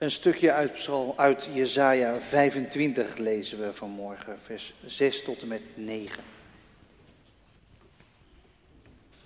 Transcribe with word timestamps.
Een 0.00 0.10
stukje 0.10 0.52
uit, 0.52 0.88
uit 1.16 1.48
Jezaja 1.52 2.20
25 2.20 3.16
lezen 3.16 3.60
we 3.60 3.74
vanmorgen, 3.74 4.40
vers 4.40 4.74
6 4.84 5.22
tot 5.22 5.42
en 5.42 5.48
met 5.48 5.62
9. 5.74 6.22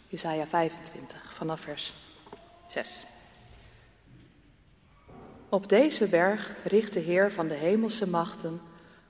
Jesaja 0.08 0.46
25, 0.46 1.32
vanaf 1.34 1.60
vers 1.60 1.94
6. 2.66 3.04
Op 5.48 5.68
deze 5.68 6.06
berg 6.06 6.54
richt 6.64 6.92
de 6.92 7.00
Heer 7.00 7.32
van 7.32 7.48
de 7.48 7.54
hemelse 7.54 8.08
machten 8.08 8.60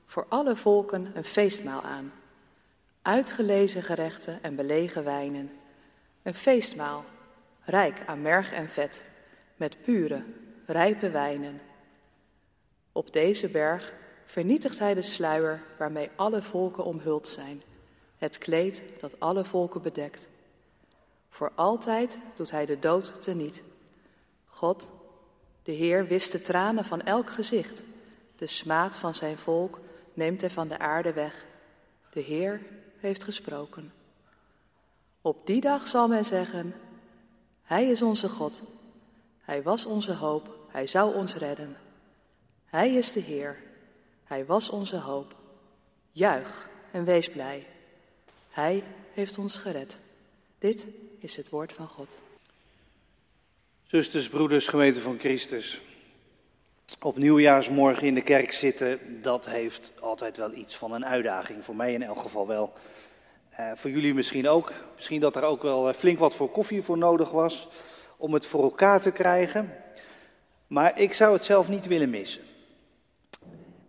voor 0.07 0.27
alle 0.29 0.57
volken 0.57 1.11
een 1.15 1.25
feestmaal 1.25 1.83
aan. 1.83 2.13
Uitgelezen 3.03 3.83
gerechten 3.83 4.39
en 4.43 4.57
belegen 4.57 5.05
wijnen. 5.05 5.51
Een 6.23 6.35
feestmaal, 6.35 7.05
rijk 7.65 8.03
aan 8.07 8.23
merg 8.23 8.53
en 8.53 8.69
vet, 8.69 9.03
met 9.57 9.83
pure, 9.83 10.23
rijpe 10.67 11.11
wijnen. 11.11 11.61
Op 12.93 13.13
deze 13.13 13.49
berg 13.49 13.95
vernietigt 14.27 14.79
hij 14.79 14.95
de 14.95 15.03
sluier 15.03 15.63
waarmee 15.79 16.11
alle 16.17 16.43
volken 16.43 16.85
omhuld 16.85 17.29
zijn, 17.29 17.63
het 18.19 18.39
kleed 18.39 18.83
dat 19.01 19.21
alle 19.21 19.45
volken 19.45 19.83
bedekt. 19.83 20.29
Voor 21.29 21.53
altijd 21.55 22.19
doet 22.37 22.51
hij 22.51 22.67
de 22.67 22.79
dood 22.79 23.23
teniet. 23.23 23.63
God, 24.47 24.91
de 25.63 25.73
Heer, 25.73 26.07
wist 26.07 26.33
de 26.33 26.41
tranen 26.41 26.85
van 26.85 27.03
elk 27.03 27.31
gezicht. 27.31 27.83
De 28.37 28.47
smaad 28.47 28.95
van 28.95 29.15
zijn 29.15 29.39
volk 29.39 29.81
neemt 30.13 30.41
hij 30.41 30.51
van 30.51 30.69
de 30.69 30.79
aarde 30.79 31.13
weg. 31.13 31.47
De 32.11 32.21
Heer 32.21 32.63
heeft 32.99 33.25
gesproken. 33.25 33.93
Op 35.21 35.47
die 35.47 35.61
dag 35.61 35.87
zal 35.87 36.09
men 36.09 36.25
zeggen, 36.25 36.75
Hij 37.63 37.87
is 37.89 38.03
onze 38.03 38.29
God. 38.29 38.63
Hij 39.45 39.63
was 39.63 39.85
onze 39.85 40.13
hoop, 40.13 40.57
Hij 40.69 40.87
zou 40.87 41.15
ons 41.15 41.35
redden. 41.35 41.77
Hij 42.65 42.95
is 42.95 43.13
de 43.13 43.21
Heer, 43.21 43.57
Hij 44.25 44.47
was 44.47 44.71
onze 44.71 44.97
hoop. 44.97 45.35
Juich 46.13 46.69
en 46.91 47.05
wees 47.05 47.31
blij. 47.31 47.67
Hij 48.51 48.83
heeft 49.13 49.39
ons 49.39 49.57
gered. 49.57 49.99
Dit 50.59 50.87
is 51.19 51.37
het 51.37 51.49
woord 51.49 51.73
van 51.73 51.89
God. 51.89 52.19
Zusters, 53.83 54.29
broeders, 54.29 54.67
gemeente 54.67 55.01
van 55.01 55.19
Christus. 55.19 55.81
Op 57.01 57.17
nieuwjaarsmorgen 57.17 58.07
in 58.07 58.15
de 58.15 58.23
kerk 58.23 58.53
zitten, 58.53 59.23
dat 59.23 59.49
heeft 59.49 59.93
altijd 60.01 60.37
wel 60.37 60.53
iets 60.53 60.77
van 60.77 60.93
een 60.93 61.07
uitdaging. 61.07 61.65
Voor 61.65 61.77
mij 61.77 61.93
in 61.93 62.03
elk 62.03 62.21
geval 62.21 62.47
wel. 62.47 62.73
Uh, 63.61 63.73
voor 63.75 63.91
jullie 63.91 64.15
misschien 64.15 64.49
ook. 64.49 64.73
Misschien 64.95 65.21
dat 65.21 65.37
er 65.37 65.43
ook 65.43 65.63
wel 65.63 65.89
eh, 65.89 65.95
flink 65.95 66.19
wat 66.19 66.35
voor 66.35 66.51
koffie 66.51 66.83
voor 66.83 66.99
nodig 66.99 67.31
was 67.31 67.69
om 68.17 68.35
het 68.35 68.47
voor 68.47 68.63
elkaar 68.63 69.01
te 69.01 69.11
krijgen. 69.11 69.75
Maar 70.67 71.01
ik 71.01 71.13
zou 71.13 71.33
het 71.33 71.45
zelf 71.45 71.69
niet 71.69 71.87
willen 71.87 72.11
missen. 72.11 72.43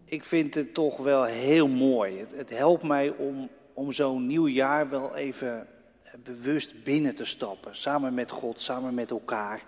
Ik 0.06 0.24
vind 0.24 0.56
het 0.56 0.74
toch 0.74 0.98
wel 0.98 1.24
heel 1.24 1.68
mooi. 1.68 2.20
Het, 2.20 2.32
het 2.32 2.50
helpt 2.50 2.84
mij 2.84 3.10
om, 3.10 3.50
om 3.74 3.92
zo'n 3.92 4.28
nieuw 4.28 4.48
jaar 4.48 4.90
wel 4.90 5.16
even 5.16 5.68
bewust 6.24 6.84
binnen 6.84 7.16
te 7.16 7.26
stappen. 7.26 7.76
Samen 7.76 8.14
met 8.14 8.32
God, 8.32 8.62
samen 8.62 8.94
met 8.94 9.12
elkaar. 9.12 9.64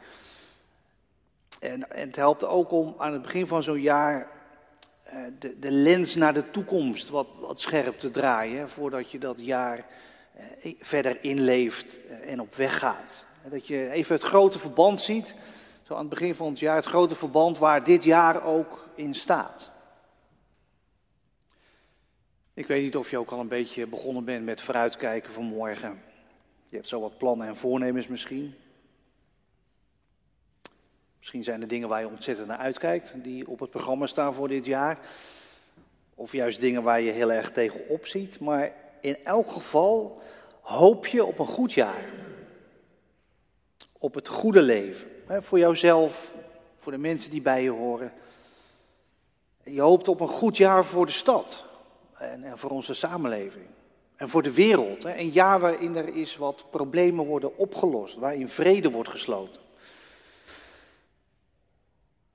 En, 1.59 1.91
en 1.91 2.07
het 2.07 2.15
helpt 2.15 2.43
ook 2.43 2.71
om 2.71 2.95
aan 2.97 3.13
het 3.13 3.21
begin 3.21 3.47
van 3.47 3.63
zo'n 3.63 3.81
jaar 3.81 4.27
uh, 5.13 5.25
de, 5.39 5.59
de, 5.59 5.71
lens 5.71 6.15
naar 6.15 6.33
de 6.33 6.51
toekomst 6.51 7.09
wat, 7.09 7.27
wat 7.39 7.59
scherp 7.59 7.99
te 7.99 8.11
draaien. 8.11 8.69
Voordat 8.69 9.11
je 9.11 9.19
dat 9.19 9.39
jaar 9.39 9.85
uh, 10.63 10.73
verder 10.79 11.23
inleeft 11.23 11.99
uh, 12.05 12.31
en 12.31 12.39
op 12.39 12.55
weg 12.55 12.79
gaat. 12.79 13.25
Dat 13.49 13.67
je 13.67 13.89
even 13.89 14.15
het 14.15 14.23
grote 14.23 14.59
verband 14.59 15.01
ziet. 15.01 15.35
Zo 15.83 15.93
aan 15.93 15.99
het 15.99 16.09
begin 16.09 16.35
van 16.35 16.49
het 16.49 16.59
jaar, 16.59 16.75
het 16.75 16.85
grote 16.85 17.15
verband 17.15 17.57
waar 17.57 17.83
dit 17.83 18.03
jaar 18.03 18.43
ook 18.43 18.87
in 18.95 19.15
staat. 19.15 19.71
Ik 22.53 22.67
weet 22.67 22.83
niet 22.83 22.95
of 22.95 23.09
je 23.09 23.17
ook 23.17 23.31
al 23.31 23.39
een 23.39 23.47
beetje 23.47 23.87
begonnen 23.87 24.23
bent 24.23 24.45
met 24.45 24.61
vooruitkijken 24.61 25.31
van 25.31 25.43
morgen. 25.43 26.01
Je 26.69 26.75
hebt 26.75 26.87
zo 26.87 26.99
wat 26.99 27.17
plannen 27.17 27.47
en 27.47 27.55
voornemens 27.55 28.07
misschien. 28.07 28.55
Misschien 31.17 31.43
zijn 31.43 31.61
er 31.61 31.67
dingen 31.67 31.89
waar 31.89 31.99
je 31.99 32.07
ontzettend 32.07 32.47
naar 32.47 32.57
uitkijkt, 32.57 33.13
die 33.15 33.47
op 33.47 33.59
het 33.59 33.69
programma 33.69 34.05
staan 34.05 34.33
voor 34.33 34.47
dit 34.47 34.65
jaar. 34.65 34.99
Of 36.15 36.31
juist 36.31 36.59
dingen 36.59 36.83
waar 36.83 37.01
je 37.01 37.11
heel 37.11 37.31
erg 37.31 37.51
tegenop 37.51 38.05
ziet. 38.05 38.39
Maar 38.39 38.73
in 39.01 39.17
elk 39.23 39.51
geval 39.51 40.21
hoop 40.61 41.05
je 41.07 41.25
op 41.25 41.39
een 41.39 41.45
goed 41.45 41.73
jaar. 41.73 42.05
Op 43.97 44.13
het 44.13 44.27
goede 44.27 44.61
leven. 44.61 45.07
Voor 45.27 45.59
jouzelf, 45.59 46.33
voor 46.77 46.91
de 46.91 46.97
mensen 46.97 47.31
die 47.31 47.41
bij 47.41 47.63
je 47.63 47.69
horen. 47.69 48.13
Je 49.63 49.81
hoopt 49.81 50.07
op 50.07 50.19
een 50.19 50.27
goed 50.27 50.57
jaar 50.57 50.85
voor 50.85 51.05
de 51.05 51.11
stad 51.11 51.65
en 52.17 52.57
voor 52.57 52.69
onze 52.69 52.93
samenleving. 52.93 53.65
En 54.15 54.29
voor 54.29 54.43
de 54.43 54.53
wereld. 54.53 55.03
Een 55.03 55.29
jaar 55.29 55.59
waarin 55.59 55.95
er 55.95 56.15
is 56.15 56.37
wat 56.37 56.65
problemen 56.69 57.25
worden 57.25 57.57
opgelost, 57.57 58.15
waarin 58.15 58.47
vrede 58.47 58.91
wordt 58.91 59.09
gesloten. 59.09 59.61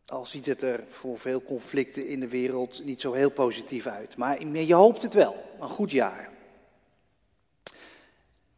Al 0.07 0.27
ziet 0.27 0.47
het 0.47 0.63
er 0.63 0.85
voor 0.89 1.19
veel 1.19 1.43
conflicten 1.43 2.07
in 2.07 2.21
de 2.21 2.29
wereld 2.29 2.85
niet 2.85 3.01
zo 3.01 3.13
heel 3.13 3.31
positief 3.31 3.87
uit. 3.87 4.17
Maar 4.17 4.47
je 4.47 4.75
hoopt 4.75 5.03
het 5.03 5.15
wel, 5.15 5.37
een 5.61 5.69
goed 5.69 5.91
jaar. 5.91 6.31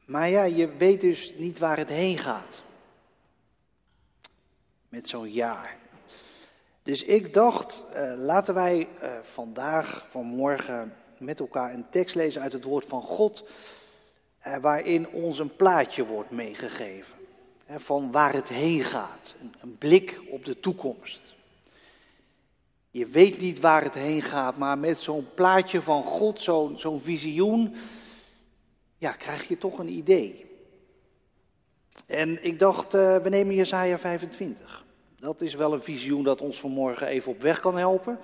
Maar 0.06 0.28
ja, 0.28 0.42
je 0.42 0.76
weet 0.76 1.00
dus 1.00 1.34
niet 1.36 1.58
waar 1.58 1.78
het 1.78 1.88
heen 1.88 2.18
gaat. 2.18 2.62
Met 4.94 5.08
zo'n 5.08 5.31
jaar. 5.31 5.76
Dus 6.82 7.05
ik 7.05 7.32
dacht, 7.32 7.85
uh, 7.94 8.14
laten 8.17 8.55
wij 8.55 8.88
uh, 9.02 9.08
vandaag, 9.23 10.06
vanmorgen, 10.11 10.93
met 11.19 11.41
elkaar 11.41 11.75
een 11.75 11.87
tekst 11.91 12.14
lezen 12.14 12.43
uit 12.43 12.52
het 12.52 12.64
woord 12.64 12.87
van 12.87 13.02
God, 13.02 13.44
eh, 14.38 14.56
waarin 14.56 15.08
ons 15.08 15.38
een 15.38 15.56
plaatje 15.56 16.06
wordt 16.06 16.31
meegegeven 16.31 17.17
van 17.69 18.11
waar 18.11 18.32
het 18.32 18.49
heen 18.49 18.85
gaat. 18.85 19.35
Een, 19.41 19.55
een, 19.61 19.79
blik 19.79 20.20
op 20.31 20.44
de 20.44 20.61
toekomst. 20.61 21.35
Je 22.91 23.06
weet 23.06 23.41
niet 23.41 23.61
waar 23.61 23.82
het 23.82 23.94
heen 23.94 24.23
gaat, 24.23 24.56
maar 24.56 24.79
met 24.79 24.99
zo'n 24.99 25.29
plaatje 25.35 25.81
van 25.81 26.02
God, 26.05 26.41
zo'n 26.41 26.79
zo'n 26.79 27.00
visioen, 27.00 27.75
ja, 28.99 29.12
krijg 29.12 29.49
je 29.49 29.58
toch 29.58 29.79
een 29.79 29.88
idee. 29.88 30.46
En 32.06 32.44
ik 32.44 32.58
dacht, 32.58 32.93
we 32.93 33.26
nemen 33.29 33.55
Jesaja 33.55 33.99
25. 33.99 34.83
Dat 35.24 35.40
is 35.40 35.54
wel 35.54 35.72
een 35.72 35.82
visioen 35.82 36.24
dat 36.24 36.40
ons 36.40 36.60
vanmorgen 36.60 37.06
even 37.06 37.32
op 37.32 37.40
weg 37.40 37.60
kan 37.60 37.78
helpen. 37.78 38.18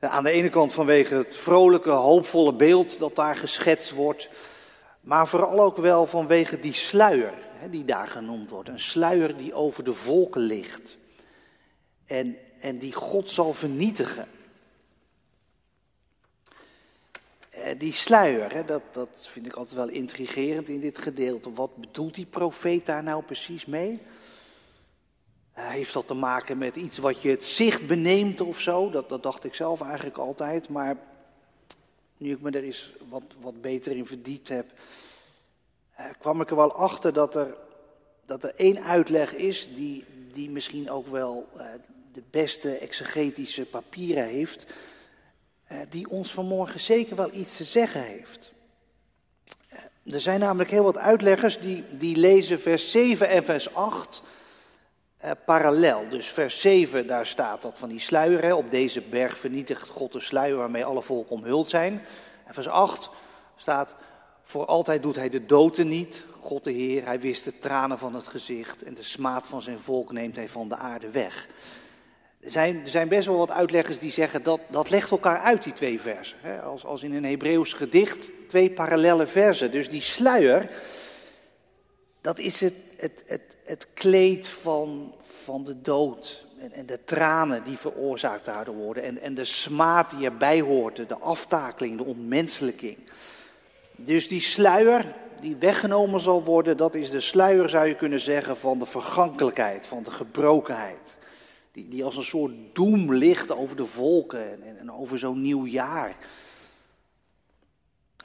Aan 0.00 0.24
de 0.24 0.30
ene 0.30 0.50
kant 0.50 0.72
vanwege 0.72 1.14
het 1.14 1.36
vrolijke, 1.36 1.90
hoopvolle 1.90 2.52
beeld 2.52 2.98
dat 2.98 3.16
daar 3.16 3.36
geschetst 3.36 3.90
wordt, 3.90 4.28
maar 5.00 5.28
vooral 5.28 5.60
ook 5.60 5.76
wel 5.76 6.06
vanwege 6.06 6.60
die 6.60 6.72
sluier 6.72 7.32
die 7.70 7.84
daar 7.84 8.06
genoemd 8.06 8.50
wordt. 8.50 8.68
Een 8.68 8.80
sluier 8.80 9.36
die 9.36 9.54
over 9.54 9.84
de 9.84 9.92
volken 9.92 10.40
ligt 10.40 10.96
en, 12.06 12.36
en 12.60 12.78
die 12.78 12.92
God 12.92 13.30
zal 13.30 13.52
vernietigen. 13.52 14.28
Eh, 17.50 17.78
die 17.78 17.92
sluier, 17.92 18.66
dat, 18.66 18.82
dat 18.92 19.28
vind 19.30 19.46
ik 19.46 19.54
altijd 19.54 19.76
wel 19.76 19.88
intrigerend 19.88 20.68
in 20.68 20.80
dit 20.80 20.98
gedeelte. 20.98 21.52
Wat 21.52 21.76
bedoelt 21.76 22.14
die 22.14 22.26
profeet 22.26 22.86
daar 22.86 23.02
nou 23.02 23.22
precies 23.22 23.66
mee? 23.66 24.00
Heeft 25.60 25.92
dat 25.92 26.06
te 26.06 26.14
maken 26.14 26.58
met 26.58 26.76
iets 26.76 26.98
wat 26.98 27.22
je 27.22 27.30
het 27.30 27.44
zicht 27.44 27.86
beneemt 27.86 28.40
of 28.40 28.60
zo? 28.60 28.90
Dat, 28.90 29.08
dat 29.08 29.22
dacht 29.22 29.44
ik 29.44 29.54
zelf 29.54 29.80
eigenlijk 29.80 30.18
altijd. 30.18 30.68
Maar 30.68 30.96
nu 32.16 32.32
ik 32.32 32.40
me 32.40 32.50
er 32.50 32.62
eens 32.62 32.92
wat, 33.08 33.22
wat 33.40 33.60
beter 33.60 33.96
in 33.96 34.06
verdiept 34.06 34.48
heb, 34.48 34.72
eh, 35.94 36.06
kwam 36.18 36.40
ik 36.40 36.50
er 36.50 36.56
wel 36.56 36.72
achter 36.72 37.12
dat 37.12 37.36
er, 37.36 37.56
dat 38.26 38.44
er 38.44 38.54
één 38.54 38.82
uitleg 38.82 39.34
is 39.34 39.68
die, 39.74 40.04
die 40.32 40.50
misschien 40.50 40.90
ook 40.90 41.06
wel 41.06 41.48
eh, 41.56 41.66
de 42.12 42.22
beste 42.30 42.76
exegetische 42.76 43.64
papieren 43.64 44.24
heeft. 44.24 44.66
Eh, 45.64 45.78
die 45.88 46.10
ons 46.10 46.32
vanmorgen 46.32 46.80
zeker 46.80 47.16
wel 47.16 47.30
iets 47.32 47.56
te 47.56 47.64
zeggen 47.64 48.02
heeft. 48.02 48.52
Er 50.04 50.20
zijn 50.20 50.40
namelijk 50.40 50.70
heel 50.70 50.82
wat 50.82 50.98
uitleggers 50.98 51.58
die, 51.58 51.84
die 51.90 52.16
lezen 52.16 52.60
vers 52.60 52.90
7 52.90 53.28
en 53.28 53.44
vers 53.44 53.74
8 53.74 54.22
uh, 55.24 55.30
parallel. 55.44 56.08
Dus 56.08 56.26
vers 56.28 56.60
7, 56.60 57.06
daar 57.06 57.26
staat 57.26 57.62
dat 57.62 57.78
van 57.78 57.88
die 57.88 58.00
sluier. 58.00 58.42
Hè, 58.42 58.54
op 58.54 58.70
deze 58.70 59.00
berg 59.00 59.38
vernietigt 59.38 59.88
God 59.88 60.12
de 60.12 60.20
sluier 60.20 60.56
waarmee 60.56 60.84
alle 60.84 61.02
volken 61.02 61.36
omhuld 61.36 61.68
zijn. 61.68 62.02
En 62.44 62.54
vers 62.54 62.68
8 62.68 63.10
staat, 63.56 63.94
voor 64.42 64.66
altijd 64.66 65.02
doet 65.02 65.16
hij 65.16 65.28
de 65.28 65.46
doden 65.46 65.88
niet. 65.88 66.24
God 66.40 66.64
de 66.64 66.72
Heer, 66.72 67.04
hij 67.04 67.20
wist 67.20 67.44
de 67.44 67.58
tranen 67.58 67.98
van 67.98 68.14
het 68.14 68.28
gezicht 68.28 68.82
en 68.82 68.94
de 68.94 69.02
smaad 69.02 69.46
van 69.46 69.62
zijn 69.62 69.78
volk 69.78 70.12
neemt 70.12 70.36
hij 70.36 70.48
van 70.48 70.68
de 70.68 70.76
aarde 70.76 71.10
weg. 71.10 71.48
Er 72.40 72.50
zijn, 72.50 72.80
er 72.82 72.88
zijn 72.88 73.08
best 73.08 73.26
wel 73.26 73.36
wat 73.36 73.50
uitleggers 73.50 73.98
die 73.98 74.10
zeggen 74.10 74.42
dat 74.42 74.60
dat 74.68 74.90
legt 74.90 75.10
elkaar 75.10 75.38
uit, 75.38 75.62
die 75.62 75.72
twee 75.72 76.00
versen. 76.00 76.38
Hè, 76.40 76.60
als, 76.60 76.84
als 76.84 77.02
in 77.02 77.14
een 77.14 77.24
Hebreeuws 77.24 77.72
gedicht, 77.72 78.28
twee 78.48 78.70
parallele 78.70 79.26
versen. 79.26 79.70
Dus 79.70 79.88
die 79.88 80.00
sluier, 80.00 80.70
dat 82.20 82.38
is 82.38 82.60
het, 82.60 82.74
het, 82.98 83.22
het, 83.26 83.56
het 83.64 83.86
kleed 83.94 84.48
van, 84.48 85.14
van 85.26 85.64
de 85.64 85.80
dood. 85.80 86.46
En, 86.58 86.72
en 86.72 86.86
de 86.86 87.04
tranen 87.04 87.64
die 87.64 87.78
veroorzaakt 87.78 88.44
daardoor 88.44 88.74
worden. 88.74 89.02
En, 89.02 89.20
en 89.20 89.34
de 89.34 89.44
smaad 89.44 90.10
die 90.10 90.24
erbij 90.24 90.60
hoort, 90.60 90.96
de 91.08 91.18
aftakeling, 91.18 91.96
de 91.96 92.04
ontmenselijking. 92.04 92.96
Dus 93.96 94.28
die 94.28 94.40
sluier 94.40 95.14
die 95.40 95.56
weggenomen 95.56 96.20
zal 96.20 96.44
worden, 96.44 96.76
dat 96.76 96.94
is 96.94 97.10
de 97.10 97.20
sluier, 97.20 97.68
zou 97.68 97.86
je 97.86 97.94
kunnen 97.94 98.20
zeggen, 98.20 98.56
van 98.56 98.78
de 98.78 98.86
vergankelijkheid, 98.86 99.86
van 99.86 100.02
de 100.02 100.10
gebrokenheid. 100.10 101.16
Die, 101.72 101.88
die 101.88 102.04
als 102.04 102.16
een 102.16 102.24
soort 102.24 102.52
doem 102.72 103.14
ligt 103.14 103.52
over 103.52 103.76
de 103.76 103.86
volken 103.86 104.62
en, 104.62 104.78
en 104.78 104.92
over 104.92 105.18
zo'n 105.18 105.40
nieuw 105.40 105.66
jaar. 105.66 106.16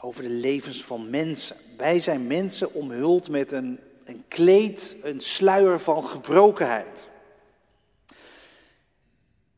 Over 0.01 0.23
de 0.23 0.29
levens 0.29 0.83
van 0.83 1.09
mensen. 1.09 1.55
Wij 1.77 1.99
zijn 1.99 2.27
mensen 2.27 2.73
omhuld 2.73 3.29
met 3.29 3.51
een, 3.51 3.79
een 4.05 4.23
kleed, 4.27 4.95
een 5.01 5.21
sluier 5.21 5.79
van 5.79 6.03
gebrokenheid. 6.03 7.07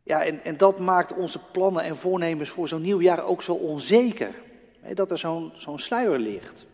Ja, 0.03 0.23
en, 0.23 0.39
en 0.39 0.57
dat 0.57 0.79
maakt 0.79 1.13
onze 1.13 1.39
plannen 1.51 1.83
en 1.83 1.97
voornemens 1.97 2.49
voor 2.49 2.67
zo'n 2.67 2.81
nieuw 2.81 3.01
jaar 3.01 3.23
ook 3.23 3.41
zo 3.41 3.53
onzeker. 3.53 4.33
Hè, 4.79 4.93
dat 4.93 5.11
er 5.11 5.17
zo'n 5.17 5.51
zo'n 5.55 5.79
sluier 5.79 6.19
ligt. 6.19 6.65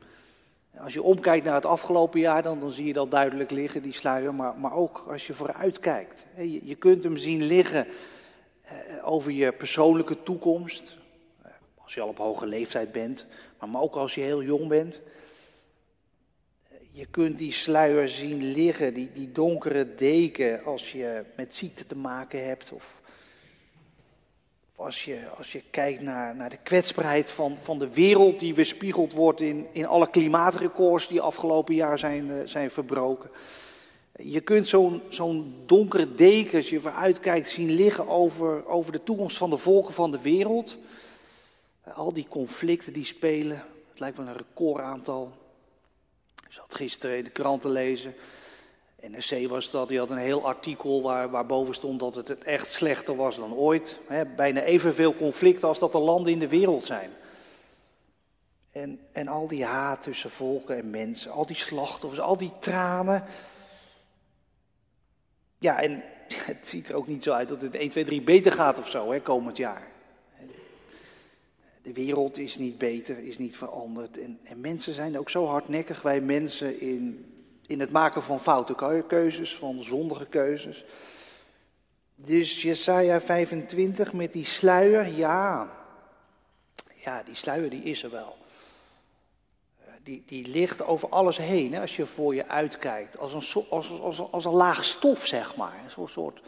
Als 0.77 0.93
je 0.93 1.03
omkijkt 1.03 1.45
naar 1.45 1.55
het 1.55 1.65
afgelopen 1.65 2.19
jaar, 2.19 2.43
dan, 2.43 2.59
dan 2.59 2.71
zie 2.71 2.85
je 2.85 2.93
dat 2.93 3.11
duidelijk 3.11 3.51
liggen, 3.51 3.81
die 3.81 3.93
sluier. 3.93 4.33
Maar, 4.33 4.57
maar 4.57 4.73
ook 4.73 5.05
als 5.09 5.27
je 5.27 5.33
vooruit 5.33 5.79
kijkt. 5.79 6.25
Je, 6.37 6.65
je 6.67 6.75
kunt 6.75 7.03
hem 7.03 7.17
zien 7.17 7.43
liggen 7.43 7.87
eh, 8.61 8.73
over 9.03 9.31
je 9.31 9.51
persoonlijke 9.51 10.23
toekomst. 10.23 10.97
Eh, 11.41 11.51
als 11.83 11.93
je 11.93 12.01
al 12.01 12.07
op 12.07 12.17
hoge 12.17 12.45
leeftijd 12.45 12.91
bent, 12.91 13.25
maar, 13.59 13.69
maar 13.69 13.81
ook 13.81 13.95
als 13.95 14.15
je 14.15 14.21
heel 14.21 14.43
jong 14.43 14.67
bent. 14.67 14.99
Je 16.93 17.05
kunt 17.05 17.37
die 17.37 17.51
sluier 17.51 18.07
zien 18.07 18.51
liggen, 18.51 18.93
die, 18.93 19.09
die 19.13 19.31
donkere 19.31 19.95
deken, 19.95 20.63
als 20.63 20.91
je 20.91 21.23
met 21.37 21.55
ziekte 21.55 21.85
te 21.85 21.95
maken 21.95 22.47
hebt. 22.47 22.71
Of 22.71 23.01
als 24.75 25.05
je, 25.05 25.27
als 25.37 25.51
je 25.51 25.61
kijkt 25.69 26.01
naar, 26.01 26.35
naar 26.35 26.49
de 26.49 26.57
kwetsbaarheid 26.63 27.31
van, 27.31 27.57
van 27.59 27.79
de 27.79 27.93
wereld 27.93 28.39
die 28.39 28.55
weerspiegeld 28.55 29.13
wordt 29.13 29.41
in, 29.41 29.67
in 29.71 29.85
alle 29.85 30.09
klimaatrecords 30.09 31.07
die 31.07 31.21
afgelopen 31.21 31.75
jaar 31.75 31.99
zijn, 31.99 32.27
uh, 32.27 32.35
zijn 32.45 32.71
verbroken. 32.71 33.29
Je 34.15 34.41
kunt 34.41 34.67
zo'n 34.67 35.01
zo'n 35.09 35.55
donkere 35.65 36.15
deken, 36.15 36.57
als 36.57 36.69
je 36.69 36.79
vooruit 36.79 37.19
kijkt, 37.19 37.49
zien 37.49 37.69
liggen 37.69 38.07
over, 38.07 38.67
over 38.67 38.91
de 38.91 39.03
toekomst 39.03 39.37
van 39.37 39.49
de 39.49 39.57
volken 39.57 39.93
van 39.93 40.11
de 40.11 40.21
wereld. 40.21 40.77
Al 41.83 42.13
die 42.13 42.27
conflicten 42.29 42.93
die 42.93 43.05
spelen, 43.05 43.63
het 43.89 43.99
lijkt 43.99 44.17
wel 44.17 44.27
een 44.27 44.37
recordaantal. 44.37 45.40
Zat 46.51 46.75
gisteren 46.75 47.17
in 47.17 47.23
de 47.23 47.29
krant 47.29 47.61
te 47.61 47.69
lezen. 47.69 48.15
NRC 49.01 49.47
was 49.49 49.71
dat, 49.71 49.87
die 49.87 49.99
had 49.99 50.09
een 50.09 50.17
heel 50.17 50.45
artikel 50.45 51.01
waar, 51.01 51.29
waarboven 51.29 51.73
stond 51.73 51.99
dat 51.99 52.15
het 52.15 52.43
echt 52.43 52.71
slechter 52.71 53.15
was 53.15 53.35
dan 53.35 53.53
ooit. 53.53 53.99
He, 54.07 54.25
bijna 54.25 54.61
evenveel 54.61 55.15
conflicten 55.15 55.67
als 55.67 55.79
dat 55.79 55.93
er 55.93 55.99
landen 55.99 56.31
in 56.31 56.39
de 56.39 56.47
wereld 56.47 56.85
zijn. 56.85 57.11
En, 58.71 58.99
en 59.11 59.27
al 59.27 59.47
die 59.47 59.65
haat 59.65 60.01
tussen 60.01 60.29
volken 60.29 60.77
en 60.77 60.89
mensen, 60.89 61.31
al 61.31 61.45
die 61.45 61.55
slachtoffers, 61.55 62.21
al 62.21 62.37
die 62.37 62.53
tranen. 62.59 63.23
Ja, 65.59 65.81
en 65.81 66.03
het 66.51 66.67
ziet 66.67 66.89
er 66.89 66.95
ook 66.95 67.07
niet 67.07 67.23
zo 67.23 67.31
uit 67.31 67.49
dat 67.49 67.61
het 67.61 67.75
1, 67.75 67.89
2, 67.89 68.05
3 68.05 68.21
beter 68.21 68.51
gaat 68.51 68.79
of 68.79 68.89
zo, 68.89 69.11
hè, 69.11 69.21
komend 69.21 69.57
jaar. 69.57 69.91
De 71.81 71.93
wereld 71.93 72.37
is 72.37 72.57
niet 72.57 72.77
beter, 72.77 73.17
is 73.17 73.37
niet 73.37 73.57
veranderd. 73.57 74.19
En, 74.19 74.39
en 74.43 74.61
mensen 74.61 74.93
zijn 74.93 75.19
ook 75.19 75.29
zo 75.29 75.45
hardnekkig, 75.45 76.01
wij 76.01 76.21
mensen, 76.21 76.81
in 76.81 77.25
in 77.71 77.79
het 77.79 77.91
maken 77.91 78.23
van 78.23 78.39
foute 78.39 79.03
keuzes, 79.07 79.55
van 79.55 79.83
zondige 79.83 80.25
keuzes. 80.25 80.85
Dus 82.15 82.61
Jesaja 82.61 83.21
25 83.21 84.13
met 84.13 84.33
die 84.33 84.45
sluier, 84.45 85.07
ja, 85.07 85.71
ja, 86.95 87.23
die 87.23 87.35
sluier 87.35 87.69
die 87.69 87.83
is 87.83 88.03
er 88.03 88.11
wel. 88.11 88.37
Eh, 89.79 89.93
die, 90.03 90.23
die 90.25 90.47
ligt 90.47 90.83
over 90.83 91.09
alles 91.09 91.37
heen, 91.37 91.73
hè, 91.73 91.81
als 91.81 91.95
je 91.95 92.05
voor 92.05 92.35
je 92.35 92.47
uitkijkt. 92.47 93.19
Als 93.19 93.33
een, 93.33 93.63
als, 93.69 93.99
als, 93.99 94.31
als 94.31 94.45
een 94.45 94.51
laag 94.51 94.83
stof, 94.83 95.25
zeg 95.25 95.55
maar. 95.55 95.83
Zo'n 95.87 96.07
soort 96.07 96.41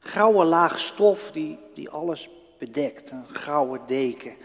grauwe 0.00 0.44
laag 0.44 0.80
stof 0.80 1.32
die, 1.32 1.58
die 1.74 1.90
alles 1.90 2.30
bedekt. 2.58 3.10
Een 3.10 3.26
grauwe 3.32 3.80
deken. 3.86 4.36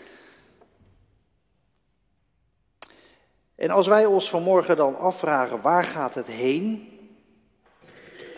En 3.61 3.69
als 3.69 3.87
wij 3.87 4.05
ons 4.05 4.29
vanmorgen 4.29 4.75
dan 4.75 4.97
afvragen 4.97 5.61
waar 5.61 5.83
gaat 5.83 6.15
het 6.15 6.27
heen, 6.27 6.89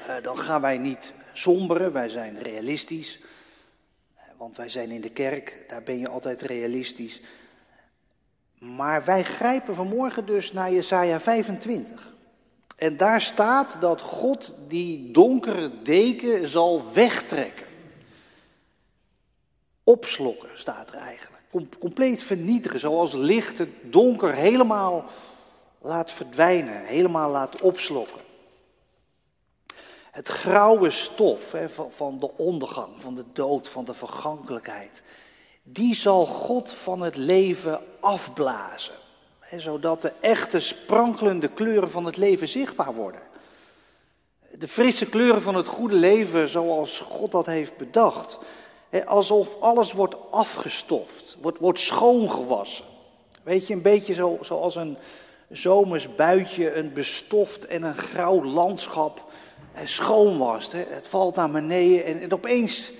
uh, 0.07 0.15
dan 0.21 0.37
gaan 0.37 0.61
wij 0.61 0.77
niet 0.77 1.13
somberen, 1.33 1.93
wij 1.93 2.09
zijn 2.09 2.39
realistisch. 2.39 3.19
Uh, 3.19 4.21
want 4.37 4.57
wij 4.57 4.69
zijn 4.69 4.91
in 4.91 5.01
de 5.01 5.09
kerk, 5.09 5.65
daar 5.67 5.83
ben 5.83 5.99
je 5.99 6.09
altijd 6.09 6.41
realistisch. 6.41 7.21
Maar 8.59 9.03
wij 9.05 9.23
grijpen 9.23 9.75
vanmorgen 9.75 10.25
dus 10.25 10.53
naar 10.53 10.71
Jesaja 10.71 11.19
25. 11.19 12.13
En 12.75 12.97
daar 12.97 13.21
staat 13.21 13.77
dat 13.79 14.01
God 14.01 14.55
die 14.67 15.11
donkere 15.11 15.81
deken 15.81 16.47
zal 16.47 16.93
wegtrekken. 16.93 17.67
Opslokken 19.83 20.49
staat 20.53 20.89
er 20.89 20.95
eigenlijk 20.95 21.32
compleet 21.79 22.23
vernietigen, 22.23 22.79
zoals 22.79 23.13
licht 23.13 23.57
het 23.57 23.69
donker 23.81 24.33
helemaal 24.33 25.05
laat 25.81 26.11
verdwijnen, 26.11 26.85
helemaal 26.85 27.29
laat 27.29 27.61
opslokken. 27.61 28.21
Het 30.11 30.27
grauwe 30.27 30.89
stof 30.89 31.51
hè, 31.51 31.69
van, 31.89 32.17
de 32.17 32.29
ondergang, 32.37 32.89
van 32.97 33.15
de 33.15 33.25
dood, 33.33 33.69
van 33.69 33.85
de 33.85 33.93
vergankelijkheid, 33.93 35.03
die 35.63 35.95
zal 35.95 36.25
God 36.25 36.73
van 36.73 37.01
het 37.01 37.15
leven 37.15 37.81
afblazen, 37.99 38.95
hè, 39.39 39.59
zodat 39.59 40.01
de 40.01 40.11
echte 40.19 40.59
sprankelende 40.59 41.47
kleuren 41.47 41.89
van 41.89 42.05
het 42.05 42.17
leven 42.17 42.47
zichtbaar 42.47 42.93
worden. 42.93 43.21
De 44.51 44.67
frisse 44.67 45.09
kleuren 45.09 45.41
van 45.41 45.55
het 45.55 45.67
goede 45.67 45.95
leven 45.95 46.47
zoals 46.47 46.99
God 46.99 47.31
dat 47.31 47.45
heeft 47.45 47.77
bedacht 47.77 48.39
alsof 49.01 49.59
alles 49.59 49.91
wordt 49.91 50.15
afgestoft, 50.31 51.37
wordt, 51.41 51.59
wordt 51.59 51.79
schoongewassen. 51.79 52.85
Weet 53.43 53.67
je, 53.67 53.73
een 53.73 53.81
beetje 53.81 54.13
zo, 54.13 54.37
zoals 54.41 54.75
een 54.75 54.97
zomers 55.49 56.15
buitje 56.15 56.73
een 56.73 56.93
bestoft 56.93 57.65
en 57.65 57.83
een 57.83 57.97
grauw 57.97 58.43
landschap 58.43 59.31
schoon 59.83 60.37
was. 60.37 60.71
Het 60.71 61.07
valt 61.07 61.35
naar 61.35 61.51
beneden 61.51 62.05
en, 62.05 62.21
en 62.21 62.33
opeens, 62.33 62.91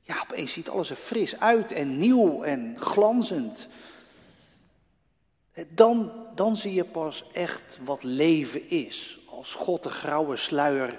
ja, 0.00 0.20
opeens 0.22 0.52
ziet 0.52 0.68
alles 0.68 0.90
er 0.90 0.96
fris 0.96 1.40
uit 1.40 1.72
en 1.72 1.98
nieuw 1.98 2.42
en 2.42 2.76
glanzend. 2.78 3.68
Dan, 5.68 6.12
dan 6.34 6.56
zie 6.56 6.74
je 6.74 6.84
pas 6.84 7.24
echt 7.32 7.78
wat 7.84 8.02
leven 8.02 8.70
is. 8.70 9.20
Als 9.30 9.54
God 9.54 9.82
de 9.82 9.90
grauwe 9.90 10.36
sluier 10.36 10.98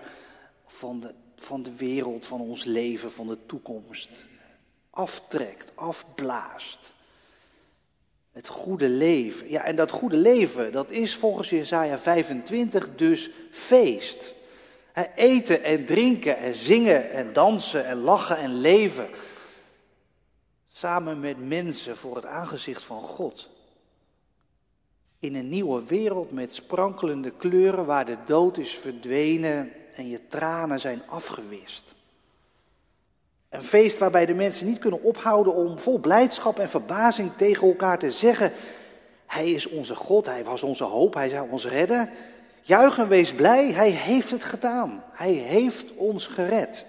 van 0.65 0.99
de 0.99 1.13
van 1.43 1.63
de 1.63 1.75
wereld, 1.75 2.25
van 2.25 2.41
ons 2.41 2.63
leven, 2.63 3.11
van 3.11 3.27
de 3.27 3.37
toekomst 3.45 4.09
aftrekt, 4.91 5.71
afblaast. 5.75 6.93
Het 8.31 8.47
goede 8.47 8.89
leven. 8.89 9.49
Ja, 9.49 9.63
en 9.63 9.75
dat 9.75 9.91
goede 9.91 10.17
leven, 10.17 10.71
dat 10.71 10.91
is 10.91 11.15
volgens 11.15 11.49
Jesaja 11.49 11.99
25 11.99 12.95
dus 12.95 13.29
feest. 13.51 14.33
eten 15.15 15.63
en 15.63 15.85
drinken 15.85 16.37
en 16.37 16.55
zingen 16.55 17.11
en 17.11 17.33
dansen 17.33 17.85
en 17.85 17.97
lachen 17.97 18.37
en 18.37 18.59
leven. 18.59 19.09
Samen 20.67 21.19
met 21.19 21.47
mensen 21.47 21.97
voor 21.97 22.15
het 22.15 22.25
aangezicht 22.25 22.83
van 22.83 23.01
God. 23.01 23.49
In 25.21 25.35
een 25.35 25.49
nieuwe 25.49 25.83
wereld 25.83 26.31
met 26.31 26.53
sprankelende 26.53 27.31
kleuren 27.31 27.85
waar 27.85 28.05
de 28.05 28.17
dood 28.25 28.57
is 28.57 28.75
verdwenen 28.75 29.71
en 29.95 30.09
je 30.09 30.27
tranen 30.27 30.79
zijn 30.79 31.01
afgewist. 31.07 31.95
Een 33.49 33.63
feest 33.63 33.97
waarbij 33.97 34.25
de 34.25 34.33
mensen 34.33 34.67
niet 34.67 34.79
kunnen 34.79 35.03
ophouden 35.03 35.53
om 35.53 35.79
vol 35.79 35.99
blijdschap 35.99 36.59
en 36.59 36.69
verbazing 36.69 37.33
tegen 37.35 37.67
elkaar 37.67 37.99
te 37.99 38.11
zeggen: 38.11 38.51
Hij 39.25 39.51
is 39.51 39.67
onze 39.67 39.95
God, 39.95 40.25
Hij 40.25 40.43
was 40.43 40.63
onze 40.63 40.83
hoop, 40.83 41.13
Hij 41.13 41.29
zou 41.29 41.49
ons 41.51 41.65
redden. 41.65 42.09
Juich 42.61 42.97
en 42.97 43.07
wees 43.07 43.33
blij, 43.33 43.71
Hij 43.71 43.89
heeft 43.89 44.29
het 44.29 44.43
gedaan. 44.43 45.03
Hij 45.11 45.31
heeft 45.31 45.95
ons 45.95 46.27
gered. 46.27 46.85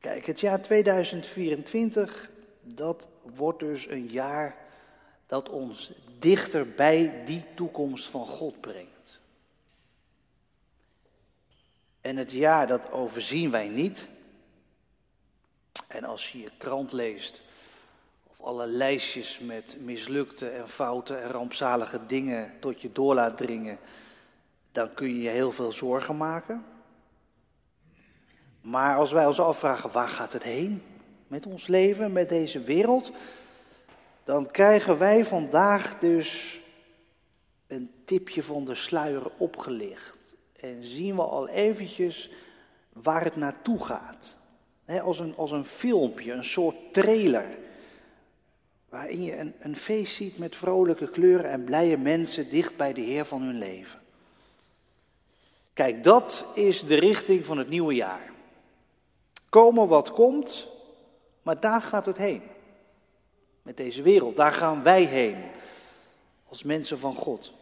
Kijk, 0.00 0.26
het 0.26 0.40
jaar 0.40 0.62
2024, 0.62 2.30
dat 2.62 3.06
wordt 3.34 3.58
dus 3.58 3.88
een 3.88 4.06
jaar 4.06 4.56
dat 5.26 5.48
ons 5.48 5.92
dichter 6.18 6.68
bij 6.70 7.22
die 7.24 7.44
toekomst 7.54 8.06
van 8.08 8.26
God 8.26 8.60
brengt. 8.60 9.18
En 12.00 12.16
het 12.16 12.32
jaar 12.32 12.66
dat 12.66 12.92
overzien 12.92 13.50
wij 13.50 13.68
niet. 13.68 14.08
En 15.88 16.04
als 16.04 16.32
je 16.32 16.40
je 16.40 16.50
krant 16.58 16.92
leest, 16.92 17.42
of 18.26 18.40
alle 18.40 18.66
lijstjes 18.66 19.38
met 19.38 19.76
mislukte 19.80 20.48
en 20.48 20.68
foute 20.68 21.16
en 21.16 21.30
rampzalige 21.30 22.06
dingen 22.06 22.54
tot 22.60 22.80
je 22.80 22.92
door 22.92 23.14
laat 23.14 23.36
dringen, 23.36 23.78
dan 24.72 24.94
kun 24.94 25.08
je 25.08 25.22
je 25.22 25.28
heel 25.28 25.52
veel 25.52 25.72
zorgen 25.72 26.16
maken. 26.16 26.64
Maar 28.60 28.96
als 28.96 29.12
wij 29.12 29.26
ons 29.26 29.40
afvragen, 29.40 29.90
waar 29.90 30.08
gaat 30.08 30.32
het 30.32 30.42
heen 30.42 30.82
met 31.26 31.46
ons 31.46 31.66
leven, 31.66 32.12
met 32.12 32.28
deze 32.28 32.60
wereld? 32.60 33.10
Dan 34.24 34.50
krijgen 34.50 34.98
wij 34.98 35.24
vandaag 35.24 35.98
dus 35.98 36.60
een 37.66 37.90
tipje 38.04 38.42
van 38.42 38.64
de 38.64 38.74
sluier 38.74 39.30
opgelicht. 39.36 40.18
En 40.60 40.84
zien 40.84 41.16
we 41.16 41.22
al 41.22 41.48
eventjes 41.48 42.30
waar 42.92 43.24
het 43.24 43.36
naartoe 43.36 43.84
gaat. 43.84 44.36
als, 45.02 45.18
een, 45.18 45.36
als 45.36 45.50
een 45.50 45.64
filmpje, 45.64 46.32
een 46.32 46.44
soort 46.44 46.76
trailer. 46.92 47.46
Waarin 48.88 49.22
je 49.22 49.38
een, 49.38 49.54
een 49.58 49.76
feest 49.76 50.14
ziet 50.14 50.38
met 50.38 50.56
vrolijke 50.56 51.10
kleuren 51.10 51.50
en 51.50 51.64
blije 51.64 51.96
mensen 51.96 52.50
dicht 52.50 52.76
bij 52.76 52.92
de 52.92 53.00
Heer 53.00 53.24
van 53.24 53.42
hun 53.42 53.58
leven. 53.58 54.00
Kijk, 55.72 56.04
dat 56.04 56.44
is 56.54 56.84
de 56.84 56.94
richting 56.94 57.44
van 57.44 57.58
het 57.58 57.68
nieuwe 57.68 57.94
jaar. 57.94 58.32
Komen 59.48 59.88
wat 59.88 60.10
komt, 60.10 60.68
maar 61.46 61.60
daar 61.60 61.82
gaat 61.82 62.06
het 62.06 62.16
heen. 62.16 62.42
Met 63.62 63.76
deze 63.76 64.02
wereld, 64.02 64.36
daar 64.36 64.52
gaan 64.52 64.82
wij 64.82 65.04
heen. 65.04 65.36
Als 66.48 66.62
mensen 66.62 66.98
van 66.98 67.14
God. 67.14 67.52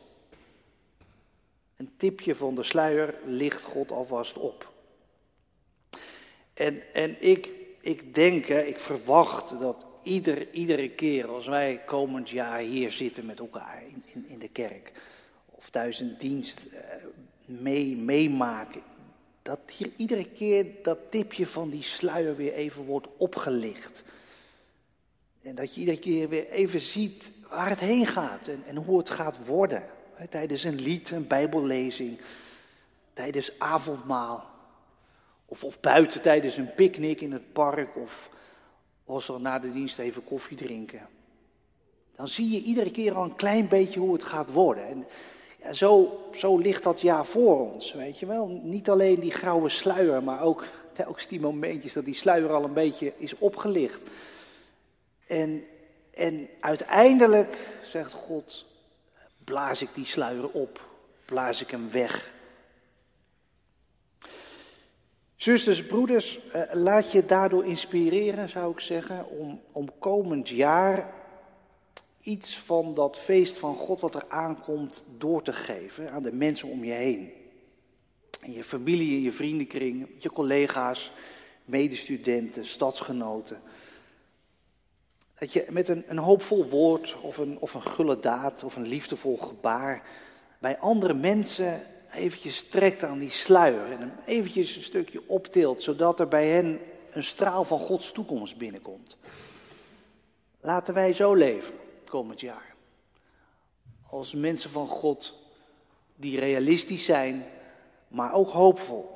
Een 1.76 1.90
tipje 1.96 2.36
van 2.36 2.54
de 2.54 2.62
sluier 2.62 3.14
ligt 3.24 3.64
God 3.64 3.92
alvast 3.92 4.38
op. 4.38 4.72
En, 6.54 6.92
en 6.92 7.22
ik, 7.22 7.50
ik 7.80 8.14
denk, 8.14 8.48
ik 8.48 8.78
verwacht 8.78 9.58
dat 9.58 9.86
ieder, 10.02 10.50
iedere 10.50 10.90
keer 10.90 11.28
als 11.28 11.46
wij 11.46 11.82
komend 11.86 12.30
jaar 12.30 12.58
hier 12.58 12.92
zitten 12.92 13.26
met 13.26 13.38
elkaar 13.38 13.82
in, 14.04 14.24
in, 14.26 14.38
de 14.38 14.48
kerk, 14.48 14.92
of 15.44 15.70
thuis 15.70 16.00
een 16.00 16.16
dienst 16.18 16.60
eh, 16.72 17.04
mee, 17.46 17.96
meemaken, 17.96 18.82
dat 19.44 19.58
hier 19.76 19.92
iedere 19.96 20.24
keer 20.24 20.66
dat 20.82 20.98
tipje 21.10 21.46
van 21.46 21.70
die 21.70 21.82
sluier 21.82 22.36
weer 22.36 22.52
even 22.52 22.84
wordt 22.84 23.06
opgelicht. 23.16 24.04
En 25.42 25.54
dat 25.54 25.74
je 25.74 25.80
iedere 25.80 25.98
keer 25.98 26.28
weer 26.28 26.50
even 26.50 26.80
ziet 26.80 27.32
waar 27.48 27.68
het 27.68 27.80
heen 27.80 28.06
gaat 28.06 28.48
en, 28.48 28.62
en 28.66 28.76
hoe 28.76 28.98
het 28.98 29.10
gaat 29.10 29.46
worden. 29.46 29.86
Tijdens 30.30 30.64
een 30.64 30.80
lied, 30.80 31.10
een 31.10 31.26
bijbellezing, 31.26 32.20
tijdens 33.12 33.58
avondmaal. 33.58 34.50
Of, 35.46 35.64
of 35.64 35.80
buiten 35.80 36.22
tijdens 36.22 36.56
een 36.56 36.74
picknick 36.74 37.20
in 37.20 37.32
het 37.32 37.52
park. 37.52 37.96
Of 37.96 38.30
als 39.04 39.26
we 39.26 39.38
na 39.38 39.58
de 39.58 39.72
dienst 39.72 39.98
even 39.98 40.24
koffie 40.24 40.56
drinken. 40.56 41.08
Dan 42.12 42.28
zie 42.28 42.50
je 42.50 42.62
iedere 42.62 42.90
keer 42.90 43.14
al 43.14 43.24
een 43.24 43.36
klein 43.36 43.68
beetje 43.68 44.00
hoe 44.00 44.12
het 44.12 44.22
gaat 44.22 44.50
worden. 44.50 44.88
En 44.88 45.06
zo, 45.72 46.20
zo 46.32 46.56
ligt 46.56 46.82
dat 46.82 47.00
jaar 47.00 47.26
voor 47.26 47.72
ons, 47.72 47.92
weet 47.92 48.18
je 48.18 48.26
wel. 48.26 48.46
Niet 48.62 48.90
alleen 48.90 49.20
die 49.20 49.30
grauwe 49.30 49.68
sluier, 49.68 50.22
maar 50.22 50.42
ook 50.42 50.66
telkens 50.92 51.26
die 51.26 51.40
momentjes 51.40 51.92
dat 51.92 52.04
die 52.04 52.14
sluier 52.14 52.52
al 52.52 52.64
een 52.64 52.72
beetje 52.72 53.12
is 53.16 53.38
opgelicht. 53.38 54.10
En, 55.26 55.64
en 56.14 56.48
uiteindelijk, 56.60 57.78
zegt 57.82 58.12
God, 58.12 58.64
blaas 59.44 59.82
ik 59.82 59.88
die 59.94 60.04
sluier 60.04 60.48
op, 60.48 60.86
blaas 61.24 61.62
ik 61.62 61.70
hem 61.70 61.90
weg. 61.90 62.32
Zusters, 65.36 65.86
broeders, 65.86 66.48
eh, 66.48 66.62
laat 66.72 67.12
je 67.12 67.26
daardoor 67.26 67.64
inspireren, 67.64 68.48
zou 68.48 68.72
ik 68.72 68.80
zeggen, 68.80 69.28
om, 69.28 69.60
om 69.72 69.98
komend 69.98 70.48
jaar 70.48 71.12
iets 72.24 72.58
van 72.58 72.94
dat 72.94 73.18
feest 73.18 73.56
van 73.56 73.76
God 73.76 74.00
wat 74.00 74.14
er 74.14 74.24
aankomt 74.28 75.04
door 75.18 75.42
te 75.42 75.52
geven 75.52 76.10
aan 76.10 76.22
de 76.22 76.32
mensen 76.32 76.68
om 76.68 76.84
je 76.84 76.92
heen. 76.92 77.32
In 78.40 78.52
je 78.52 78.64
familie, 78.64 79.16
in 79.16 79.22
je 79.22 79.32
vriendenkring, 79.32 80.08
je 80.18 80.32
collega's, 80.32 81.12
medestudenten, 81.64 82.66
stadsgenoten. 82.66 83.60
Dat 85.38 85.52
je 85.52 85.66
met 85.70 85.88
een, 85.88 86.04
een 86.06 86.18
hoopvol 86.18 86.68
woord 86.68 87.16
of 87.22 87.36
een, 87.36 87.58
of 87.58 87.74
een 87.74 87.82
gulle 87.82 88.20
daad 88.20 88.64
of 88.64 88.76
een 88.76 88.86
liefdevol 88.86 89.36
gebaar 89.36 90.02
bij 90.58 90.78
andere 90.78 91.14
mensen 91.14 91.82
eventjes 92.12 92.64
trekt 92.64 93.02
aan 93.02 93.18
die 93.18 93.30
sluier 93.30 93.92
en 93.92 93.98
hem 93.98 94.12
eventjes 94.26 94.76
een 94.76 94.82
stukje 94.82 95.22
optilt, 95.26 95.82
zodat 95.82 96.20
er 96.20 96.28
bij 96.28 96.46
hen 96.46 96.80
een 97.10 97.22
straal 97.22 97.64
van 97.64 97.78
Gods 97.78 98.12
toekomst 98.12 98.56
binnenkomt. 98.56 99.16
Laten 100.60 100.94
wij 100.94 101.12
zo 101.12 101.34
leven 101.34 101.82
komend 102.14 102.40
jaar. 102.40 102.74
Als 104.10 104.34
mensen 104.34 104.70
van 104.70 104.86
God 104.86 105.34
die 106.16 106.38
realistisch 106.40 107.04
zijn, 107.04 107.44
maar 108.08 108.34
ook 108.34 108.50
hoopvol. 108.50 109.10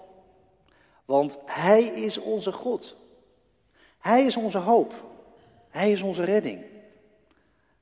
Want 1.05 1.41
Hij 1.47 1.83
is 1.83 2.19
onze 2.19 2.53
God. 2.53 2.97
Hij 3.99 4.25
is 4.25 4.37
onze 4.37 4.59
hoop. 4.59 4.95
Hij 5.69 5.93
is 5.93 6.03
onze 6.03 6.25
redding. 6.25 6.65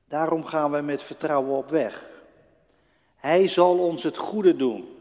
Daarom 0.07 0.45
gaan 0.45 0.71
we 0.71 0.81
met 0.81 1.03
vertrouwen 1.03 1.57
op 1.57 1.69
weg. 1.69 2.09
Hij 3.15 3.47
zal 3.47 3.77
ons 3.77 4.03
het 4.03 4.17
goede 4.17 4.55
doen. 4.55 4.97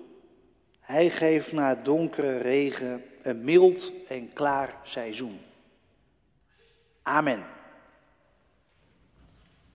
Hij 0.80 1.10
geeft 1.10 1.52
na 1.52 1.74
donkere 1.74 2.38
regen 2.38 3.04
een 3.22 3.44
mild 3.44 3.92
en 4.08 4.32
klaar 4.32 4.80
seizoen. 4.82 5.40
Amen. 7.02 7.55